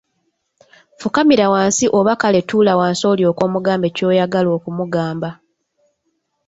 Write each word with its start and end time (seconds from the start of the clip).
Fukamira 0.99 1.45
wansi 1.53 1.85
oba 1.97 2.13
kale 2.21 2.39
tuula 2.49 2.73
wansi 2.79 3.03
olyoke 3.11 3.41
omugambe 3.47 3.87
ky'oyagala 3.95 4.49
okumugamba. 4.57 5.29